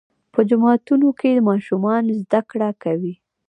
په 0.33 0.39
جوماتونو 0.49 1.07
کې 1.19 1.45
ماشومان 1.49 2.03
زده 2.19 2.39
کړه 2.51 2.69
کوي. 2.83 3.13